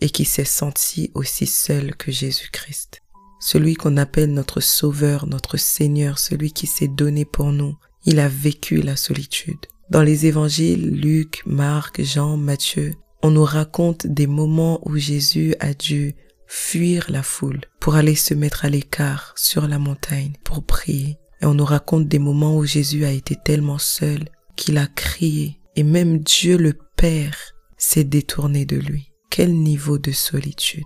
et 0.00 0.10
qui 0.10 0.24
s'est 0.24 0.44
senti 0.44 1.12
aussi 1.14 1.46
seul 1.46 1.94
que 1.94 2.10
Jésus-Christ. 2.10 3.00
Celui 3.38 3.74
qu'on 3.74 3.96
appelle 3.96 4.32
notre 4.32 4.60
Sauveur, 4.60 5.26
notre 5.26 5.56
Seigneur, 5.56 6.18
celui 6.18 6.52
qui 6.52 6.66
s'est 6.66 6.88
donné 6.88 7.24
pour 7.24 7.52
nous, 7.52 7.76
il 8.06 8.18
a 8.18 8.28
vécu 8.28 8.82
la 8.82 8.96
solitude. 8.96 9.66
Dans 9.92 10.00
les 10.00 10.24
évangiles, 10.24 10.88
Luc, 10.88 11.42
Marc, 11.44 12.00
Jean, 12.02 12.38
Matthieu, 12.38 12.94
on 13.22 13.30
nous 13.30 13.44
raconte 13.44 14.06
des 14.06 14.26
moments 14.26 14.80
où 14.88 14.96
Jésus 14.96 15.54
a 15.60 15.74
dû 15.74 16.14
fuir 16.46 17.04
la 17.10 17.22
foule 17.22 17.60
pour 17.78 17.96
aller 17.96 18.14
se 18.14 18.32
mettre 18.32 18.64
à 18.64 18.70
l'écart 18.70 19.34
sur 19.36 19.68
la 19.68 19.78
montagne 19.78 20.32
pour 20.44 20.64
prier. 20.64 21.18
Et 21.42 21.44
on 21.44 21.52
nous 21.52 21.66
raconte 21.66 22.08
des 22.08 22.18
moments 22.18 22.56
où 22.56 22.64
Jésus 22.64 23.04
a 23.04 23.10
été 23.10 23.36
tellement 23.36 23.76
seul 23.76 24.30
qu'il 24.56 24.78
a 24.78 24.86
crié 24.86 25.60
et 25.76 25.82
même 25.82 26.20
Dieu 26.20 26.56
le 26.56 26.72
Père 26.96 27.52
s'est 27.76 28.04
détourné 28.04 28.64
de 28.64 28.76
lui. 28.76 29.12
Quel 29.28 29.52
niveau 29.52 29.98
de 29.98 30.12
solitude. 30.12 30.84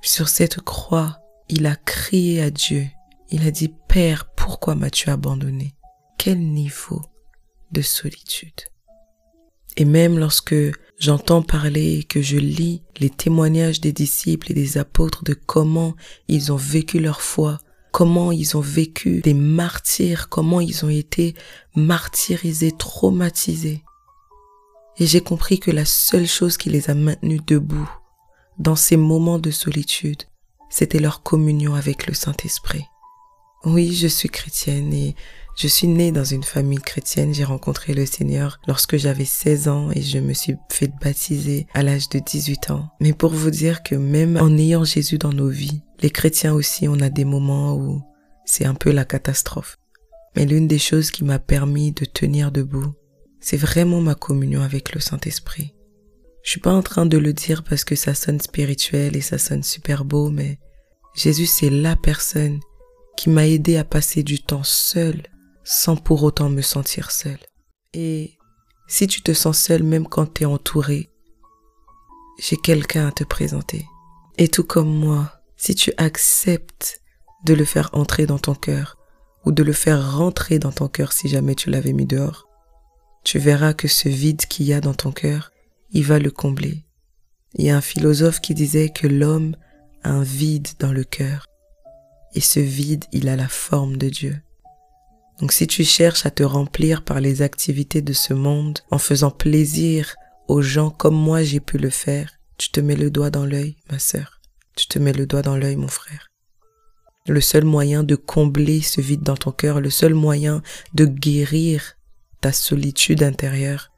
Sur 0.00 0.28
cette 0.28 0.60
croix, 0.60 1.18
il 1.48 1.66
a 1.66 1.74
crié 1.74 2.40
à 2.40 2.50
Dieu. 2.52 2.86
Il 3.32 3.44
a 3.44 3.50
dit, 3.50 3.74
Père, 3.88 4.30
pourquoi 4.36 4.76
m'as-tu 4.76 5.10
abandonné? 5.10 5.74
Quel 6.18 6.38
niveau 6.38 7.02
de 7.72 7.82
solitude. 7.82 8.62
Et 9.76 9.84
même 9.84 10.18
lorsque 10.18 10.56
j'entends 10.98 11.42
parler 11.42 11.98
et 11.98 12.04
que 12.04 12.20
je 12.20 12.36
lis 12.36 12.82
les 12.98 13.10
témoignages 13.10 13.80
des 13.80 13.92
disciples 13.92 14.50
et 14.50 14.54
des 14.54 14.78
apôtres 14.78 15.22
de 15.24 15.34
comment 15.34 15.94
ils 16.26 16.52
ont 16.52 16.56
vécu 16.56 16.98
leur 16.98 17.20
foi, 17.20 17.58
comment 17.92 18.32
ils 18.32 18.56
ont 18.56 18.60
vécu 18.60 19.20
des 19.20 19.34
martyrs, 19.34 20.28
comment 20.28 20.60
ils 20.60 20.84
ont 20.84 20.88
été 20.88 21.34
martyrisés, 21.76 22.72
traumatisés. 22.72 23.84
Et 24.98 25.06
j'ai 25.06 25.20
compris 25.20 25.60
que 25.60 25.70
la 25.70 25.84
seule 25.84 26.26
chose 26.26 26.56
qui 26.56 26.70
les 26.70 26.90
a 26.90 26.94
maintenus 26.94 27.40
debout 27.46 27.88
dans 28.58 28.76
ces 28.76 28.96
moments 28.96 29.38
de 29.38 29.52
solitude, 29.52 30.24
c'était 30.70 30.98
leur 30.98 31.22
communion 31.22 31.74
avec 31.74 32.08
le 32.08 32.14
Saint-Esprit. 32.14 32.84
Oui, 33.64 33.92
je 33.92 34.06
suis 34.06 34.28
chrétienne 34.28 34.92
et 34.92 35.16
je 35.56 35.66
suis 35.66 35.88
née 35.88 36.12
dans 36.12 36.24
une 36.24 36.44
famille 36.44 36.78
chrétienne. 36.78 37.34
J'ai 37.34 37.42
rencontré 37.42 37.92
le 37.92 38.06
Seigneur 38.06 38.60
lorsque 38.68 38.96
j'avais 38.96 39.24
16 39.24 39.66
ans 39.66 39.90
et 39.90 40.00
je 40.00 40.18
me 40.18 40.32
suis 40.32 40.54
fait 40.70 40.90
baptiser 41.02 41.66
à 41.74 41.82
l'âge 41.82 42.08
de 42.08 42.20
18 42.20 42.70
ans. 42.70 42.88
Mais 43.00 43.12
pour 43.12 43.32
vous 43.32 43.50
dire 43.50 43.82
que 43.82 43.96
même 43.96 44.36
en 44.36 44.56
ayant 44.56 44.84
Jésus 44.84 45.18
dans 45.18 45.32
nos 45.32 45.48
vies, 45.48 45.82
les 46.00 46.10
chrétiens 46.10 46.54
aussi, 46.54 46.86
on 46.86 47.00
a 47.00 47.10
des 47.10 47.24
moments 47.24 47.74
où 47.74 48.00
c'est 48.44 48.64
un 48.64 48.74
peu 48.74 48.92
la 48.92 49.04
catastrophe. 49.04 49.76
Mais 50.36 50.46
l'une 50.46 50.68
des 50.68 50.78
choses 50.78 51.10
qui 51.10 51.24
m'a 51.24 51.40
permis 51.40 51.90
de 51.90 52.04
tenir 52.04 52.52
debout, 52.52 52.94
c'est 53.40 53.56
vraiment 53.56 54.00
ma 54.00 54.14
communion 54.14 54.62
avec 54.62 54.94
le 54.94 55.00
Saint-Esprit. 55.00 55.74
Je 56.44 56.50
suis 56.50 56.60
pas 56.60 56.72
en 56.72 56.82
train 56.82 57.06
de 57.06 57.18
le 57.18 57.32
dire 57.32 57.64
parce 57.64 57.82
que 57.82 57.96
ça 57.96 58.14
sonne 58.14 58.40
spirituel 58.40 59.16
et 59.16 59.20
ça 59.20 59.38
sonne 59.38 59.64
super 59.64 60.04
beau, 60.04 60.30
mais 60.30 60.60
Jésus 61.14 61.46
c'est 61.46 61.70
la 61.70 61.96
personne 61.96 62.60
qui 63.18 63.30
m'a 63.30 63.48
aidé 63.48 63.76
à 63.76 63.82
passer 63.82 64.22
du 64.22 64.40
temps 64.40 64.62
seul 64.62 65.24
sans 65.64 65.96
pour 65.96 66.22
autant 66.22 66.48
me 66.50 66.62
sentir 66.62 67.10
seul. 67.10 67.38
Et 67.92 68.38
si 68.86 69.08
tu 69.08 69.22
te 69.22 69.32
sens 69.32 69.58
seul 69.58 69.82
même 69.82 70.06
quand 70.06 70.34
tu 70.34 70.44
es 70.44 70.46
entouré, 70.46 71.10
j'ai 72.38 72.56
quelqu'un 72.56 73.08
à 73.08 73.10
te 73.10 73.24
présenter. 73.24 73.84
Et 74.36 74.46
tout 74.46 74.62
comme 74.62 74.94
moi, 74.94 75.32
si 75.56 75.74
tu 75.74 75.92
acceptes 75.96 77.02
de 77.44 77.54
le 77.54 77.64
faire 77.64 77.90
entrer 77.92 78.26
dans 78.26 78.38
ton 78.38 78.54
cœur, 78.54 78.96
ou 79.44 79.50
de 79.50 79.64
le 79.64 79.72
faire 79.72 80.16
rentrer 80.16 80.60
dans 80.60 80.72
ton 80.72 80.86
cœur 80.86 81.12
si 81.12 81.28
jamais 81.28 81.56
tu 81.56 81.70
l'avais 81.70 81.94
mis 81.94 82.06
dehors, 82.06 82.46
tu 83.24 83.40
verras 83.40 83.72
que 83.72 83.88
ce 83.88 84.08
vide 84.08 84.46
qu'il 84.46 84.66
y 84.66 84.72
a 84.72 84.80
dans 84.80 84.94
ton 84.94 85.10
cœur, 85.10 85.50
il 85.90 86.04
va 86.04 86.20
le 86.20 86.30
combler. 86.30 86.84
Il 87.54 87.64
y 87.64 87.70
a 87.70 87.76
un 87.76 87.80
philosophe 87.80 88.40
qui 88.40 88.54
disait 88.54 88.90
que 88.90 89.08
l'homme 89.08 89.56
a 90.04 90.10
un 90.10 90.22
vide 90.22 90.68
dans 90.78 90.92
le 90.92 91.02
cœur, 91.02 91.47
et 92.38 92.40
ce 92.40 92.60
vide, 92.60 93.04
il 93.10 93.28
a 93.28 93.34
la 93.34 93.48
forme 93.48 93.96
de 93.96 94.08
Dieu. 94.08 94.40
Donc 95.40 95.50
si 95.50 95.66
tu 95.66 95.82
cherches 95.82 96.24
à 96.24 96.30
te 96.30 96.44
remplir 96.44 97.02
par 97.02 97.18
les 97.18 97.42
activités 97.42 98.00
de 98.00 98.12
ce 98.12 98.32
monde 98.32 98.78
en 98.92 98.98
faisant 98.98 99.32
plaisir 99.32 100.14
aux 100.46 100.62
gens 100.62 100.90
comme 100.90 101.16
moi 101.16 101.42
j'ai 101.42 101.58
pu 101.58 101.78
le 101.78 101.90
faire, 101.90 102.30
tu 102.56 102.70
te 102.70 102.78
mets 102.78 102.94
le 102.94 103.10
doigt 103.10 103.30
dans 103.30 103.44
l'œil, 103.44 103.74
ma 103.90 103.98
sœur. 103.98 104.40
Tu 104.76 104.86
te 104.86 105.00
mets 105.00 105.12
le 105.12 105.26
doigt 105.26 105.42
dans 105.42 105.56
l'œil, 105.56 105.74
mon 105.74 105.88
frère. 105.88 106.28
Le 107.26 107.40
seul 107.40 107.64
moyen 107.64 108.04
de 108.04 108.14
combler 108.14 108.82
ce 108.82 109.00
vide 109.00 109.24
dans 109.24 109.36
ton 109.36 109.50
cœur, 109.50 109.80
le 109.80 109.90
seul 109.90 110.14
moyen 110.14 110.62
de 110.94 111.06
guérir 111.06 111.96
ta 112.40 112.52
solitude 112.52 113.24
intérieure, 113.24 113.90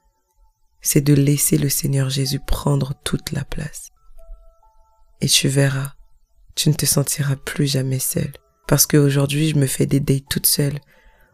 c'est 0.80 1.02
de 1.02 1.12
laisser 1.12 1.58
le 1.58 1.68
Seigneur 1.68 2.08
Jésus 2.08 2.40
prendre 2.40 2.94
toute 3.04 3.32
la 3.32 3.44
place. 3.44 3.90
Et 5.20 5.26
tu 5.26 5.48
verras, 5.48 5.92
tu 6.54 6.68
ne 6.68 6.74
te 6.74 6.86
sentiras 6.86 7.36
plus 7.36 7.66
jamais 7.66 7.98
seul. 7.98 8.32
Parce 8.66 8.86
qu'aujourd'hui, 8.86 9.48
je 9.48 9.56
me 9.56 9.66
fais 9.66 9.86
des 9.86 10.00
dates 10.00 10.28
toute 10.28 10.46
seule. 10.46 10.78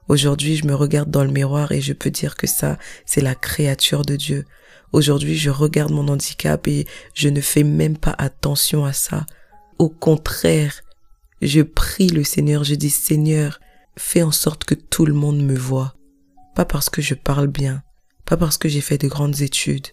Aujourd'hui, 0.08 0.56
je 0.56 0.66
me 0.66 0.74
regarde 0.74 1.10
dans 1.10 1.24
le 1.24 1.30
miroir 1.30 1.72
et 1.72 1.80
je 1.80 1.92
peux 1.92 2.10
dire 2.10 2.36
que 2.36 2.46
ça, 2.46 2.78
c'est 3.04 3.20
la 3.20 3.34
créature 3.34 4.04
de 4.04 4.16
Dieu. 4.16 4.44
Aujourd'hui, 4.92 5.36
je 5.36 5.50
regarde 5.50 5.92
mon 5.92 6.08
handicap 6.08 6.66
et 6.68 6.86
je 7.14 7.28
ne 7.28 7.40
fais 7.40 7.64
même 7.64 7.98
pas 7.98 8.14
attention 8.16 8.84
à 8.84 8.92
ça. 8.92 9.26
Au 9.78 9.88
contraire, 9.88 10.80
je 11.42 11.60
prie 11.60 12.08
le 12.08 12.24
Seigneur, 12.24 12.64
je 12.64 12.74
dis 12.74 12.90
Seigneur, 12.90 13.60
fais 13.98 14.22
en 14.22 14.30
sorte 14.30 14.64
que 14.64 14.74
tout 14.74 15.04
le 15.04 15.12
monde 15.12 15.42
me 15.42 15.56
voit. 15.56 15.94
Pas 16.54 16.64
parce 16.64 16.88
que 16.88 17.02
je 17.02 17.14
parle 17.14 17.48
bien, 17.48 17.82
pas 18.24 18.36
parce 18.36 18.56
que 18.56 18.68
j'ai 18.68 18.80
fait 18.80 18.98
de 18.98 19.08
grandes 19.08 19.42
études, 19.42 19.88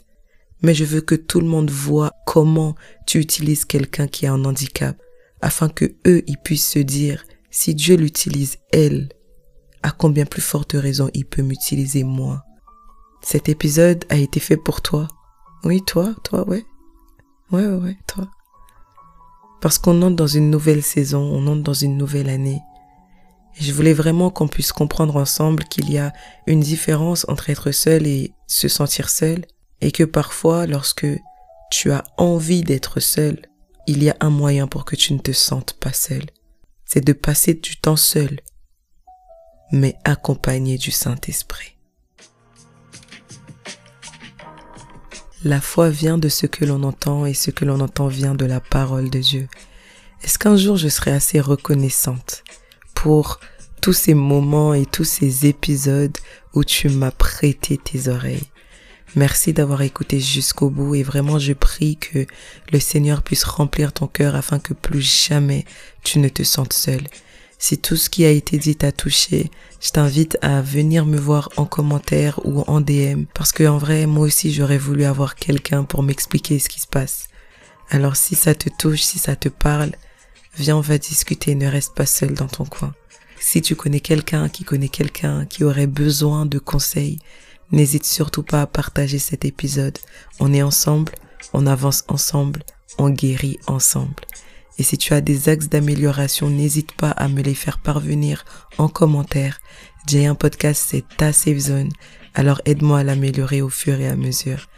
mais 0.62 0.74
je 0.74 0.86
veux 0.86 1.01
que 1.01 1.15
tout 1.15 1.42
le 1.42 1.48
monde 1.48 1.70
voit 1.70 2.13
comment 2.25 2.75
tu 3.06 3.20
utilises 3.20 3.65
quelqu'un 3.65 4.08
qui 4.08 4.25
a 4.25 4.32
un 4.32 4.46
handicap, 4.46 4.96
afin 5.43 5.67
que 5.67 5.93
eux, 6.07 6.23
ils 6.25 6.38
puissent 6.38 6.69
se 6.69 6.79
dire, 6.79 7.25
si 7.51 7.75
Dieu 7.75 7.97
l'utilise 7.97 8.57
elle, 8.71 9.09
à 9.83 9.91
combien 9.91 10.25
plus 10.25 10.41
forte 10.41 10.71
raison 10.73 11.09
il 11.13 11.25
peut 11.25 11.41
m'utiliser 11.41 12.03
moi. 12.03 12.43
Cet 13.21 13.50
épisode 13.50 14.05
a 14.09 14.15
été 14.15 14.39
fait 14.39 14.55
pour 14.55 14.81
toi. 14.81 15.09
Oui, 15.65 15.81
toi, 15.85 16.15
toi, 16.23 16.47
ouais. 16.47 16.65
Ouais, 17.51 17.67
ouais, 17.67 17.75
ouais, 17.75 17.97
toi. 18.07 18.29
Parce 19.59 19.77
qu'on 19.77 20.01
entre 20.01 20.15
dans 20.15 20.27
une 20.27 20.50
nouvelle 20.50 20.81
saison, 20.81 21.19
on 21.19 21.45
entre 21.47 21.63
dans 21.63 21.73
une 21.73 21.97
nouvelle 21.97 22.29
année. 22.29 22.62
Et 23.57 23.63
je 23.63 23.73
voulais 23.73 23.93
vraiment 23.93 24.29
qu'on 24.29 24.47
puisse 24.47 24.71
comprendre 24.71 25.17
ensemble 25.17 25.65
qu'il 25.65 25.91
y 25.91 25.97
a 25.97 26.13
une 26.47 26.62
différence 26.62 27.25
entre 27.27 27.50
être 27.50 27.71
seul 27.71 28.07
et 28.07 28.33
se 28.47 28.69
sentir 28.69 29.09
seul. 29.09 29.45
Et 29.81 29.91
que 29.91 30.05
parfois, 30.05 30.67
lorsque 30.67 31.07
tu 31.69 31.91
as 31.91 32.05
envie 32.17 32.63
d'être 32.63 33.01
seul, 33.01 33.41
il 33.88 34.04
y 34.04 34.10
a 34.10 34.18
un 34.20 34.30
moyen 34.30 34.68
pour 34.68 34.86
que 34.86 34.96
tu 34.96 35.13
ne 35.13 35.20
te 35.20 35.32
sentes 35.32 35.74
pas 35.74 35.94
seul. 35.94 36.24
C'est 36.86 37.04
de 37.04 37.13
passer 37.13 37.54
du 37.54 37.78
temps 37.78 37.96
seul 37.96 38.40
mais 39.74 39.96
accompagné 40.04 40.78
du 40.78 40.92
Saint-Esprit. 40.92 41.75
La 45.44 45.60
foi 45.60 45.90
vient 45.90 46.20
de 46.20 46.30
ce 46.30 46.46
que 46.46 46.63
l'on 46.63 46.84
entend 46.84 47.25
et 47.25 47.34
ce 47.34 47.50
que 47.50 47.66
l'on 47.66 47.80
entend 47.80 48.08
vient 48.08 48.36
de 48.36 48.46
la 48.46 48.60
parole 48.60 49.10
de 49.10 49.20
Dieu. 49.20 49.48
Est-ce 50.24 50.38
qu'un 50.38 50.56
jour 50.56 50.78
je 50.78 50.88
serai 50.88 51.12
assez 51.12 51.42
reconnaissante 51.42 52.44
pour 52.94 53.40
tous 53.82 53.94
ces 53.94 54.13
moments 54.13 54.74
et 54.74 54.86
tous 54.86 55.04
ces 55.04 55.48
épisodes 55.48 56.18
où 56.54 56.63
tu 56.63 56.88
m'as 56.88 57.12
prêté 57.12 57.78
tes 57.78 58.08
oreilles? 58.08 58.52
Merci 59.15 59.53
d'avoir 59.53 59.84
écouté 59.84 60.20
jusqu'au 60.20 60.72
bout 60.72 60.96
et 60.96 61.03
vraiment 61.03 61.38
je 61.38 61.53
prie 61.53 61.98
que 61.98 62.25
le 62.72 62.79
Seigneur 62.79 63.22
puisse 63.22 63.43
remplir 63.43 63.93
ton 63.93 64.08
cœur 64.08 64.34
afin 64.36 64.58
que 64.58 64.74
plus 64.74 65.03
jamais 65.27 65.65
tu 66.03 66.17
ne 66.17 66.29
te 66.29 66.41
sentes 66.41 66.74
seul. 66.74 67.01
Si 67.60 67.77
tout 67.77 67.96
ce 67.96 68.10
qui 68.10 68.25
a 68.25 68.32
été 68.32 68.58
dit 68.58 68.75
t'a 68.75 68.91
touché, 68.91 69.51
je 69.79 69.91
t'invite 69.91 70.39
à 70.41 70.62
venir 70.62 71.05
me 71.05 71.17
voir 71.17 71.50
en 71.58 71.65
commentaire 71.65 72.39
ou 72.43 72.62
en 72.62 72.82
DM 72.82 73.25
parce 73.36 73.51
que 73.51 73.67
en 73.67 73.77
vrai, 73.77 74.08
moi 74.08 74.25
aussi 74.25 74.51
j'aurais 74.51 74.79
voulu 74.79 75.03
avoir 75.03 75.36
quelqu'un 75.36 75.84
pour 75.84 76.01
m'expliquer 76.01 76.58
ce 76.58 76.67
qui 76.67 76.79
se 76.79 76.88
passe. 76.88 77.27
Alors 77.91 78.15
si 78.15 78.34
ça 78.34 78.55
te 78.55 78.70
touche, 78.79 79.03
si 79.03 79.20
ça 79.20 79.36
te 79.36 79.48
parle, 79.48 79.91
viens 80.58 80.75
on 80.75 80.82
va 80.82 80.98
discuter, 80.98 81.53
ne 81.53 81.67
reste 81.67 81.93
pas 81.93 82.08
seul 82.08 82.34
dans 82.34 82.48
ton 82.48 82.65
coin. 82.65 82.96
Si 83.39 83.62
tu 83.62 83.75
connais 83.75 84.00
quelqu'un 84.00 84.50
qui 84.50 84.63
connaît 84.63 84.89
quelqu'un 84.89 85.46
qui 85.46 85.63
aurait 85.63 85.86
besoin 85.86 86.48
de 86.48 86.58
conseils, 86.58 87.20
N'hésite 87.74 88.06
surtout 88.06 88.44
pas 88.44 88.62
à 88.62 88.68
partager 88.68 89.18
cet 89.18 89.46
épisode. 89.46 89.98
On 90.39 90.53
est 90.53 90.62
ensemble, 90.62 91.12
on 91.53 91.65
avance 91.65 92.03
ensemble, 92.08 92.62
on 93.00 93.10
guérit 93.10 93.58
ensemble. 93.65 94.24
Et 94.77 94.84
si 94.84 94.96
tu 95.00 95.15
as 95.15 95.22
des 95.22 95.50
axes 95.50 95.70
d'amélioration, 95.70 96.51
n'hésite 96.51 96.92
pas 96.92 97.10
à 97.10 97.27
me 97.27 97.42
les 97.42 97.56
faire 97.56 97.80
parvenir 97.80 98.46
en 98.77 98.89
commentaire. 98.89 99.60
J'ai 100.08 100.27
un 100.27 100.36
podcast, 100.36 100.86
c'est 100.88 101.03
ta 101.18 101.34
safe 101.34 101.58
zone. 101.58 101.89
Alors 102.36 102.62
aide-moi 102.65 103.00
à 103.00 103.03
l'améliorer 103.03 103.63
au 103.63 103.70
fur 103.70 104.00
et 104.00 104.08
à 104.08 104.15
mesure. 104.15 104.70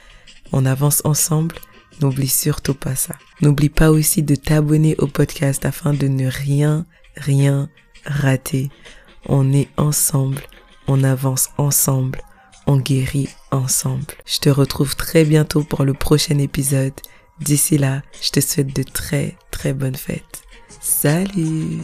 On 0.53 0.65
avance 0.65 1.01
ensemble. 1.03 1.57
N'oublie 1.99 2.29
surtout 2.29 2.75
pas 2.75 2.95
ça. 2.95 3.15
N'oublie 3.41 3.69
pas 3.69 3.91
aussi 3.91 4.23
de 4.23 4.35
t'abonner 4.35 4.95
au 4.99 5.07
podcast 5.07 5.65
afin 5.65 5.93
de 5.93 6.07
ne 6.07 6.27
rien, 6.27 6.85
rien 7.17 7.69
rater. 8.05 8.69
On 9.27 9.51
est 9.51 9.67
ensemble. 9.75 10.43
On 10.87 11.03
avance 11.03 11.49
ensemble 11.57 12.21
on 12.67 12.77
guérit 12.77 13.29
ensemble. 13.51 14.13
Je 14.25 14.39
te 14.39 14.49
retrouve 14.49 14.95
très 14.95 15.23
bientôt 15.23 15.63
pour 15.63 15.83
le 15.83 15.93
prochain 15.93 16.37
épisode. 16.39 16.93
D'ici 17.39 17.77
là, 17.77 18.01
je 18.21 18.31
te 18.31 18.39
souhaite 18.39 18.75
de 18.75 18.83
très 18.83 19.35
très 19.51 19.73
bonnes 19.73 19.95
fêtes. 19.95 20.43
Salut 20.81 21.79